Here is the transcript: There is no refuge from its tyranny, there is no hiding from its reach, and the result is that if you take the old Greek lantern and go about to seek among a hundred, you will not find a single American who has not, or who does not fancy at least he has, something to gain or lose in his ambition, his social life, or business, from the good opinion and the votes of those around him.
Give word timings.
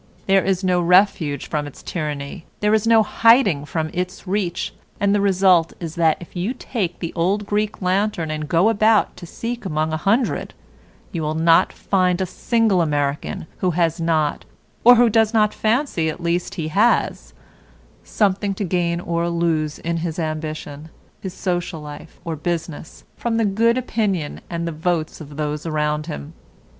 There 0.25 0.43
is 0.43 0.63
no 0.63 0.81
refuge 0.81 1.47
from 1.47 1.67
its 1.67 1.83
tyranny, 1.83 2.47
there 2.59 2.73
is 2.73 2.87
no 2.87 3.03
hiding 3.03 3.65
from 3.65 3.91
its 3.93 4.25
reach, 4.25 4.73
and 4.99 5.13
the 5.13 5.21
result 5.21 5.73
is 5.79 5.93
that 5.93 6.17
if 6.19 6.35
you 6.35 6.55
take 6.55 6.97
the 6.97 7.13
old 7.13 7.45
Greek 7.45 7.83
lantern 7.83 8.31
and 8.31 8.47
go 8.49 8.69
about 8.69 9.15
to 9.17 9.27
seek 9.27 9.63
among 9.63 9.93
a 9.93 9.97
hundred, 9.97 10.55
you 11.11 11.21
will 11.21 11.35
not 11.35 11.71
find 11.71 12.19
a 12.19 12.25
single 12.25 12.81
American 12.81 13.45
who 13.59 13.69
has 13.77 14.01
not, 14.01 14.43
or 14.83 14.95
who 14.95 15.07
does 15.07 15.35
not 15.35 15.53
fancy 15.53 16.09
at 16.09 16.19
least 16.19 16.55
he 16.55 16.69
has, 16.69 17.35
something 18.03 18.55
to 18.55 18.63
gain 18.63 18.99
or 18.99 19.29
lose 19.29 19.77
in 19.77 19.97
his 19.97 20.17
ambition, 20.17 20.89
his 21.19 21.35
social 21.35 21.79
life, 21.79 22.19
or 22.25 22.35
business, 22.35 23.03
from 23.15 23.37
the 23.37 23.45
good 23.45 23.77
opinion 23.77 24.41
and 24.49 24.67
the 24.67 24.71
votes 24.71 25.21
of 25.21 25.37
those 25.37 25.67
around 25.67 26.07
him. 26.07 26.33